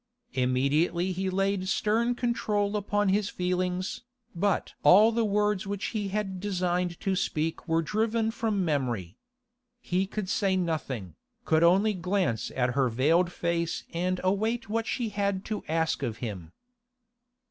Immediately 0.33 1.11
he 1.11 1.29
laid 1.29 1.69
stern 1.69 2.15
control 2.15 2.75
upon 2.75 3.09
his 3.09 3.29
feelings, 3.29 4.01
but 4.33 4.73
all 4.81 5.11
the 5.11 5.23
words 5.23 5.67
which 5.67 5.89
he 5.93 6.07
had 6.07 6.39
designed 6.39 6.99
to 7.01 7.15
speak 7.15 7.67
were 7.67 7.83
driven 7.83 8.31
from 8.31 8.65
memory. 8.65 9.15
He 9.79 10.07
could 10.07 10.27
say 10.27 10.57
nothing, 10.57 11.13
could 11.45 11.61
only 11.61 11.93
glance 11.93 12.51
at 12.55 12.71
her 12.73 12.89
veiled 12.89 13.31
face 13.31 13.83
and 13.93 14.19
await 14.23 14.67
what 14.69 14.87
she 14.87 15.09
had 15.09 15.45
to 15.45 15.63
ask 15.67 16.01
of 16.01 16.17
him. 16.17 16.51